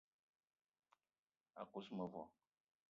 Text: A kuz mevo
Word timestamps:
A 1.61 1.69
kuz 1.71 1.87
mevo 1.99 2.23